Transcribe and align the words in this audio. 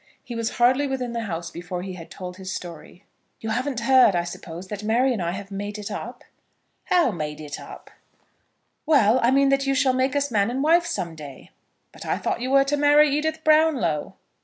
He 0.23 0.33
was 0.33 0.55
hardly 0.57 0.87
within 0.87 1.13
the 1.13 1.25
house 1.25 1.51
before 1.51 1.83
he 1.83 1.93
had 1.93 2.09
told 2.09 2.37
his 2.37 2.51
story. 2.51 3.05
"You 3.39 3.51
haven't 3.51 3.81
heard, 3.81 4.15
I 4.15 4.23
suppose," 4.23 4.65
he 4.65 4.69
said, 4.69 4.79
"that 4.79 4.83
Mary 4.85 5.13
and 5.13 5.21
I 5.21 5.29
have 5.33 5.51
made 5.51 5.77
it 5.77 5.91
up?" 5.91 6.23
"How 6.85 7.11
made 7.11 7.39
it 7.39 7.59
up?" 7.59 7.91
"Well, 8.87 9.19
I 9.21 9.29
mean 9.29 9.49
that 9.49 9.67
you 9.67 9.75
shall 9.75 9.93
make 9.93 10.15
us 10.15 10.31
man 10.31 10.49
and 10.49 10.63
wife 10.63 10.87
some 10.87 11.13
day." 11.13 11.51
"But 11.91 12.03
I 12.07 12.17
thought 12.17 12.41
you 12.41 12.49
were 12.49 12.63
to 12.63 12.77
marry 12.77 13.11
Edith 13.15 13.43
Brownlow." 13.43 14.15